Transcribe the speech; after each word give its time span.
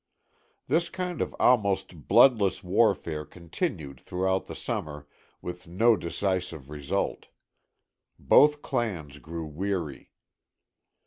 This 0.67 0.89
kind 0.89 1.21
of 1.21 1.35
almost 1.39 2.07
bloodless 2.07 2.63
warfare 2.63 3.23
continued 3.23 3.99
throughout 3.99 4.47
the 4.47 4.55
summer 4.55 5.05
with 5.43 5.67
no 5.67 5.95
decisive 5.95 6.71
result. 6.71 7.27
Both 8.17 8.63
clans 8.63 9.19
grew 9.19 9.45
weary. 9.45 10.09